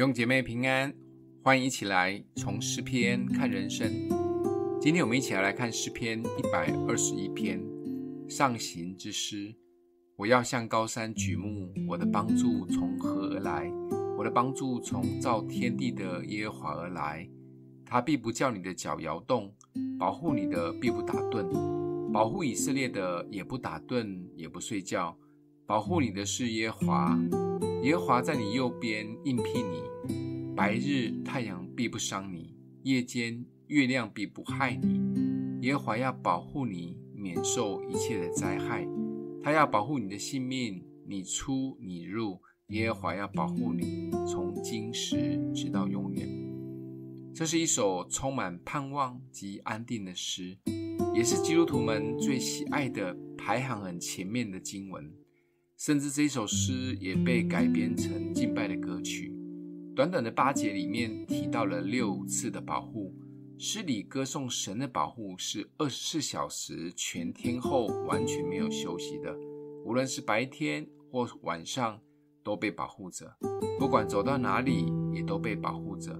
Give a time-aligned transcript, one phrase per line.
[0.00, 0.90] 弟兄姐妹平安，
[1.42, 3.86] 欢迎一起来从诗篇看人生。
[4.80, 7.62] 今天我们一起来来看诗篇一百二十一篇
[8.26, 9.54] 上行之诗。
[10.16, 13.70] 我要向高山举目，我的帮助从何而来？
[14.16, 17.28] 我的帮助从造天地的耶和华而来。
[17.84, 19.54] 他必不叫你的脚摇动，
[19.98, 25.14] 保护你的必不打盹，保护以色列的也不打盹，也不睡觉。
[25.70, 27.16] 保护你的是耶和华。
[27.84, 29.84] 耶和华在你右边应庇你，
[30.56, 35.64] 白日太阳必不伤你，夜间月亮必不害你。
[35.64, 38.84] 耶和华要保护你，免受一切的灾害。
[39.44, 46.28] 他要保护你的性命，你出你入，耶和华要保护你，从今时直到永远。
[47.32, 50.58] 这是一首充满盼望及安定的诗，
[51.14, 55.08] 也是基督徒们最喜爱的排行很前面的经文。
[55.80, 59.34] 甚至这首诗也被改编成敬拜的歌曲。
[59.96, 63.14] 短短的八节里面提到了六次的保护。
[63.58, 69.34] 诗里歌颂神的保护是二十四小时全天候完全没有休息的，
[69.82, 71.98] 无论是白天或晚上
[72.42, 73.34] 都被保护着，
[73.78, 76.14] 不管走到哪里也都被保护着，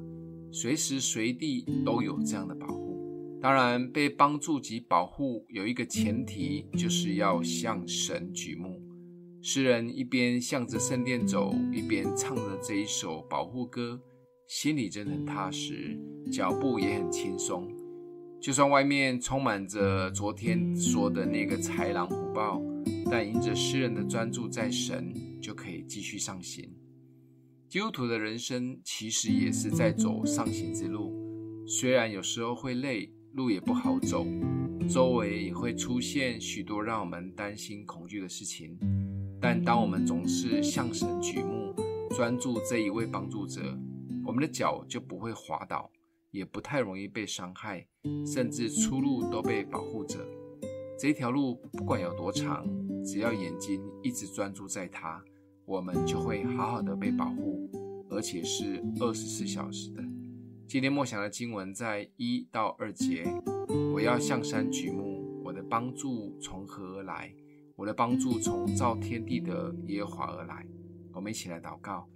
[0.50, 3.38] 随时随地都有这样的保护。
[3.42, 8.80] 当然，被帮助及保护有一个前提，就是要向神举目。
[9.42, 13.98] 诗人一边向着圣殿走，一边唱着这一首保护歌，
[14.46, 15.98] 心里真的很踏实，
[16.30, 17.66] 脚步也很轻松。
[18.38, 22.60] 就算外面充满着昨天说的那个豺狼虎豹，
[23.10, 26.70] 但因着诗人的专注在神，就可以继续上行。
[27.66, 31.14] 基督徒的人生其实也是在走上行之路，
[31.66, 34.26] 虽然有时候会累，路也不好走，
[34.86, 38.78] 周围也会出现许多让我们担心恐惧的事情。
[39.42, 41.74] 但当我们总是向神举目，
[42.10, 43.62] 专注这一位帮助者，
[44.24, 45.90] 我们的脚就不会滑倒，
[46.30, 47.86] 也不太容易被伤害，
[48.26, 50.18] 甚至出路都被保护着。
[50.98, 52.66] 这条路不管有多长，
[53.02, 55.24] 只要眼睛一直专注在它，
[55.64, 57.66] 我们就会好好的被保护，
[58.10, 60.04] 而且是二十四小时的。
[60.68, 63.24] 今天默想的经文在一到二节，
[63.94, 67.34] 我要向山举目，我的帮助从何而来？
[67.80, 70.66] 我的帮助从造天地的耶和华而来。
[71.14, 72.06] 我们一起来祷告：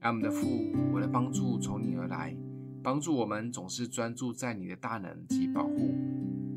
[0.00, 2.36] 爱我们的父，我的帮助从你而来，
[2.82, 5.94] 帮助我们总是专注在你的大能及保护。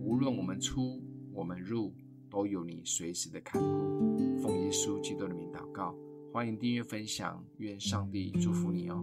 [0.02, 1.02] 无论我们出
[1.32, 1.96] 我们入，
[2.30, 4.38] 都有你随时的看顾。
[4.38, 5.96] 奉耶稣基督的名祷告，
[6.34, 9.02] 欢迎订阅分享，愿上帝祝福你哦。